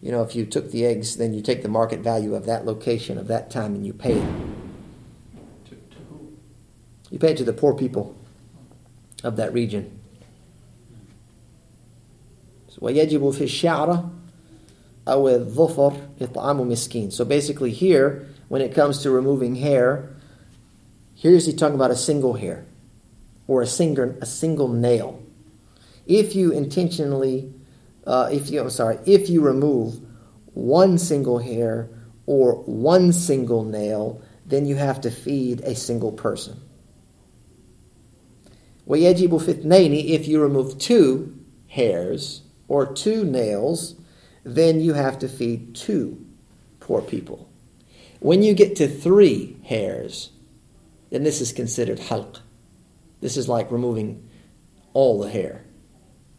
You 0.00 0.12
know, 0.12 0.22
if 0.22 0.36
you 0.36 0.44
took 0.44 0.70
the 0.70 0.84
eggs, 0.84 1.16
then 1.16 1.32
you 1.32 1.40
take 1.40 1.62
the 1.62 1.68
market 1.68 2.00
value 2.00 2.34
of 2.34 2.44
that 2.46 2.66
location, 2.66 3.16
of 3.18 3.26
that 3.28 3.50
time, 3.50 3.74
and 3.74 3.86
you 3.86 3.92
pay 3.92 4.12
it. 4.12 4.28
To, 5.66 5.70
to 5.70 5.96
who? 6.10 6.32
You 7.10 7.18
pay 7.18 7.32
it 7.32 7.38
to 7.38 7.44
the 7.44 7.54
poor 7.54 7.74
people 7.74 8.14
of 9.22 9.36
that 9.36 9.52
region. 9.52 9.98
So, 12.68 12.80
ويجب 12.82 13.30
في 13.30 13.44
الشعرة 13.44 14.10
أو 15.08 15.28
الظفر 15.28 15.92
إطعام 16.20 16.68
مسكين. 16.68 17.12
So 17.12 17.24
basically 17.24 17.70
here, 17.70 18.26
when 18.48 18.60
it 18.62 18.74
comes 18.74 19.02
to 19.02 19.10
removing 19.10 19.56
hair, 19.56 20.10
here's 21.18 21.46
he 21.46 21.52
talking 21.52 21.74
about 21.74 21.90
a 21.90 21.96
single 21.96 22.34
hair 22.34 22.66
or 23.46 23.62
a 23.62 23.66
single, 23.66 24.16
a 24.20 24.26
single 24.26 24.68
nail. 24.68 25.22
If 26.06 26.34
you 26.34 26.52
intentionally 26.52 27.54
uh, 28.06 28.28
if 28.30 28.50
you, 28.50 28.60
I'm 28.60 28.70
sorry, 28.70 28.98
if 29.06 29.30
you 29.30 29.40
remove 29.40 30.00
one 30.52 30.98
single 30.98 31.38
hair 31.38 31.88
or 32.26 32.56
one 32.64 33.12
single 33.12 33.64
nail, 33.64 34.22
then 34.46 34.66
you 34.66 34.76
have 34.76 35.00
to 35.02 35.10
feed 35.10 35.60
a 35.60 35.74
single 35.74 36.12
person. 36.12 36.60
ويجب 38.86 39.36
في 39.38 39.50
اثنين 39.50 39.94
if 40.10 40.28
you 40.28 40.40
remove 40.42 40.78
two 40.78 41.34
hairs 41.68 42.42
or 42.68 42.84
two 42.84 43.24
nails, 43.24 43.94
then 44.44 44.80
you 44.80 44.92
have 44.92 45.18
to 45.18 45.28
feed 45.28 45.74
two 45.74 46.22
poor 46.80 47.00
people. 47.00 47.48
When 48.20 48.42
you 48.42 48.52
get 48.52 48.76
to 48.76 48.86
three 48.86 49.56
hairs, 49.64 50.30
then 51.10 51.22
this 51.22 51.40
is 51.40 51.52
considered 51.52 51.98
halq. 51.98 52.40
This 53.20 53.36
is 53.36 53.48
like 53.48 53.70
removing 53.70 54.28
all 54.92 55.20
the 55.20 55.30
hair. 55.30 55.64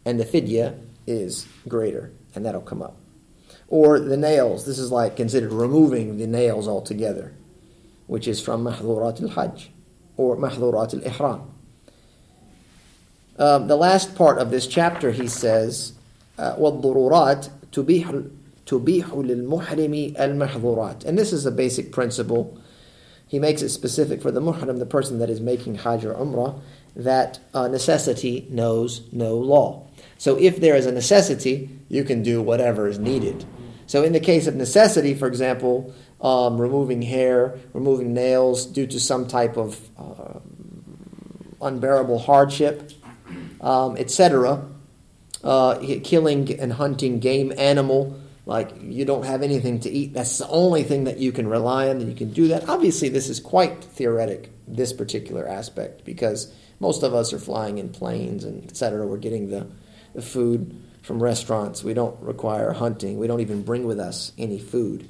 And 0.04 0.20
the 0.20 0.24
fidya 0.24 0.78
is 1.06 1.46
greater, 1.68 2.12
and 2.34 2.44
that'll 2.44 2.60
come 2.60 2.82
up. 2.82 2.96
Or 3.68 3.98
the 3.98 4.16
nails, 4.16 4.66
this 4.66 4.78
is 4.78 4.92
like 4.92 5.16
considered 5.16 5.52
removing 5.52 6.18
the 6.18 6.26
nails 6.26 6.68
altogether, 6.68 7.34
which 8.06 8.28
is 8.28 8.40
from 8.40 8.64
mahdurat 8.64 9.20
al-hajj, 9.22 9.70
or 10.16 10.36
mahdurat 10.36 10.94
al-ihram. 10.94 11.52
Um, 13.38 13.66
the 13.66 13.76
last 13.76 14.14
part 14.14 14.38
of 14.38 14.50
this 14.50 14.66
chapter, 14.66 15.10
he 15.10 15.26
says, 15.26 15.92
وَالضُّرُورَاتِ 16.38 17.50
تُبِيحُ 17.72 18.30
تُبِيحُ 18.66 19.04
لِلْمُحْرِمِ 19.04 20.16
الْمَحْظُورَاتِ 20.16 21.04
And 21.04 21.18
this 21.18 21.32
is 21.32 21.44
a 21.46 21.50
basic 21.50 21.92
principle. 21.92 22.58
he 23.31 23.39
makes 23.39 23.61
it 23.61 23.69
specific 23.69 24.21
for 24.21 24.29
the 24.29 24.41
muhrim, 24.41 24.77
the 24.77 24.85
person 24.85 25.19
that 25.19 25.29
is 25.29 25.39
making 25.39 25.75
hajj 25.75 26.03
or 26.03 26.13
umrah, 26.15 26.59
that 26.97 27.39
uh, 27.53 27.69
necessity 27.69 28.45
knows 28.49 29.07
no 29.13 29.37
law. 29.37 29.87
So 30.17 30.37
if 30.37 30.59
there 30.59 30.75
is 30.75 30.85
a 30.85 30.91
necessity, 30.91 31.69
you 31.87 32.03
can 32.03 32.23
do 32.23 32.41
whatever 32.41 32.89
is 32.89 32.99
needed. 32.99 33.45
So 33.87 34.03
in 34.03 34.11
the 34.11 34.19
case 34.19 34.47
of 34.47 34.57
necessity, 34.57 35.13
for 35.13 35.29
example, 35.29 35.93
um, 36.19 36.59
removing 36.59 37.03
hair, 37.03 37.57
removing 37.71 38.13
nails 38.13 38.65
due 38.65 38.85
to 38.87 38.99
some 38.99 39.29
type 39.29 39.55
of 39.55 39.79
uh, 39.97 40.39
unbearable 41.61 42.19
hardship, 42.19 42.91
um, 43.61 43.95
etc., 43.95 44.67
uh, 45.45 45.79
killing 46.03 46.59
and 46.59 46.73
hunting 46.73 47.19
game 47.19 47.53
animal, 47.57 48.20
like 48.51 48.71
you 48.81 49.05
don't 49.05 49.25
have 49.25 49.43
anything 49.43 49.79
to 49.79 49.89
eat, 49.89 50.13
that's 50.13 50.37
the 50.37 50.47
only 50.49 50.83
thing 50.83 51.05
that 51.05 51.19
you 51.19 51.31
can 51.31 51.47
rely 51.47 51.87
on, 51.87 52.01
and 52.01 52.09
you 52.09 52.15
can 52.15 52.31
do 52.31 52.49
that. 52.49 52.67
Obviously, 52.67 53.07
this 53.07 53.29
is 53.29 53.39
quite 53.39 53.81
theoretic, 53.81 54.51
this 54.67 54.91
particular 54.91 55.47
aspect, 55.47 56.03
because 56.03 56.53
most 56.81 57.01
of 57.01 57.13
us 57.13 57.31
are 57.31 57.39
flying 57.39 57.77
in 57.77 57.87
planes 57.89 58.43
and 58.43 58.61
etc. 58.65 59.07
We're 59.07 59.17
getting 59.17 59.49
the 59.49 59.67
the 60.13 60.21
food 60.21 60.75
from 61.01 61.23
restaurants. 61.23 61.81
We 61.81 61.93
don't 61.93 62.21
require 62.21 62.73
hunting. 62.73 63.17
We 63.17 63.27
don't 63.27 63.39
even 63.39 63.63
bring 63.63 63.85
with 63.85 64.01
us 64.01 64.33
any 64.37 64.59
food. 64.59 65.07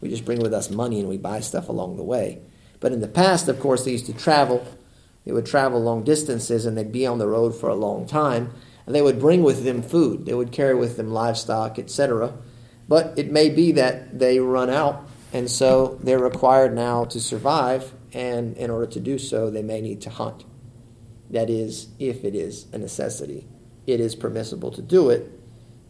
We 0.00 0.08
just 0.08 0.24
bring 0.24 0.40
with 0.40 0.54
us 0.54 0.70
money 0.70 1.00
and 1.00 1.08
we 1.08 1.18
buy 1.18 1.40
stuff 1.40 1.68
along 1.68 1.98
the 1.98 2.02
way. 2.02 2.40
But 2.80 2.92
in 2.92 3.00
the 3.00 3.08
past, 3.08 3.46
of 3.48 3.60
course, 3.60 3.84
they 3.84 3.92
used 3.92 4.06
to 4.06 4.14
travel. 4.14 4.66
They 5.26 5.32
would 5.32 5.44
travel 5.44 5.82
long 5.82 6.02
distances 6.02 6.64
and 6.64 6.78
they'd 6.78 6.90
be 6.90 7.06
on 7.06 7.18
the 7.18 7.28
road 7.28 7.54
for 7.54 7.68
a 7.68 7.74
long 7.74 8.06
time. 8.06 8.54
And 8.86 8.94
they 8.94 9.02
would 9.02 9.20
bring 9.20 9.42
with 9.42 9.64
them 9.64 9.82
food. 9.82 10.24
They 10.24 10.32
would 10.32 10.50
carry 10.50 10.74
with 10.74 10.96
them 10.96 11.12
livestock, 11.12 11.78
etc. 11.78 12.32
But 12.90 13.14
it 13.16 13.32
may 13.32 13.48
be 13.48 13.72
that 13.72 14.18
they 14.18 14.38
run 14.38 14.68
out, 14.68 15.08
and 15.32 15.50
so 15.50 15.98
they're 16.02 16.18
required 16.18 16.74
now 16.74 17.06
to 17.06 17.18
survive. 17.18 17.94
And 18.12 18.54
in 18.58 18.68
order 18.68 18.86
to 18.88 19.00
do 19.00 19.18
so, 19.18 19.48
they 19.48 19.62
may 19.62 19.80
need 19.80 20.02
to 20.02 20.10
hunt. 20.10 20.44
That 21.30 21.48
is, 21.48 21.88
if 21.98 22.24
it 22.24 22.34
is 22.34 22.66
a 22.72 22.78
necessity 22.78 23.46
it 23.86 24.00
is 24.00 24.14
permissible 24.14 24.70
to 24.72 24.82
do 24.82 25.10
it. 25.10 25.30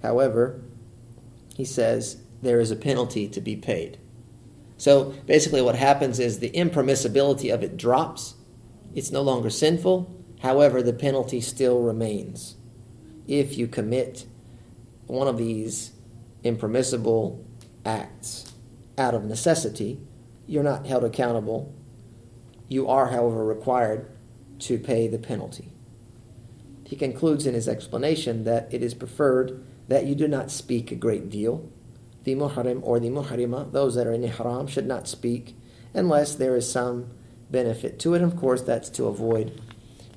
However, 0.02 0.62
he 1.54 1.64
says 1.64 2.22
there 2.42 2.60
is 2.60 2.70
a 2.70 2.76
penalty 2.76 3.28
to 3.28 3.40
be 3.40 3.56
paid. 3.56 3.98
So 4.76 5.14
basically, 5.26 5.60
what 5.60 5.74
happens 5.74 6.18
is 6.18 6.38
the 6.38 6.50
impermissibility 6.50 7.52
of 7.52 7.62
it 7.62 7.76
drops. 7.76 8.34
It's 8.94 9.12
no 9.12 9.20
longer 9.20 9.50
sinful. 9.50 10.10
However, 10.40 10.82
the 10.82 10.94
penalty 10.94 11.40
still 11.40 11.82
remains. 11.82 12.56
If 13.28 13.58
you 13.58 13.66
commit 13.66 14.26
one 15.06 15.28
of 15.28 15.36
these 15.36 15.92
impermissible 16.44 17.44
acts 17.84 18.52
out 18.98 19.14
of 19.14 19.24
necessity, 19.24 20.00
you're 20.46 20.62
not 20.62 20.86
held 20.86 21.04
accountable. 21.04 21.74
You 22.68 22.88
are, 22.88 23.08
however, 23.08 23.44
required 23.44 24.10
to 24.60 24.78
pay 24.78 25.08
the 25.08 25.18
penalty. 25.18 25.72
He 26.84 26.96
concludes 26.96 27.46
in 27.46 27.54
his 27.54 27.68
explanation 27.68 28.44
that 28.44 28.72
it 28.72 28.82
is 28.82 28.94
preferred 28.94 29.64
that 29.88 30.06
you 30.06 30.14
do 30.14 30.28
not 30.28 30.50
speak 30.50 30.90
a 30.90 30.96
great 30.96 31.30
deal. 31.30 31.70
The 32.24 32.34
muhrim 32.34 32.80
or 32.82 33.00
the 33.00 33.08
muhrima, 33.08 33.72
those 33.72 33.94
that 33.94 34.06
are 34.06 34.12
in 34.12 34.24
ihram, 34.24 34.66
should 34.66 34.86
not 34.86 35.08
speak 35.08 35.56
unless 35.94 36.34
there 36.34 36.56
is 36.56 36.70
some 36.70 37.10
benefit 37.50 37.98
to 38.00 38.14
it. 38.14 38.22
Of 38.22 38.36
course, 38.36 38.62
that's 38.62 38.90
to 38.90 39.06
avoid 39.06 39.60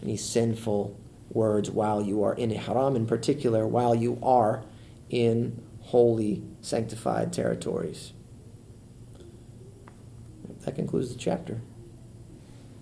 any 0.01 0.17
sinful 0.17 0.99
words 1.29 1.71
while 1.71 2.01
you 2.01 2.23
are 2.23 2.33
in 2.33 2.51
ihram, 2.51 2.95
in 2.95 3.05
particular, 3.05 3.65
while 3.67 3.95
you 3.95 4.19
are 4.21 4.63
in 5.09 5.62
holy, 5.84 6.43
sanctified 6.62 7.32
territories. 7.34 8.13
That 10.62 10.76
concludes 10.76 11.13
the 11.13 11.19
chapter. 11.19 11.62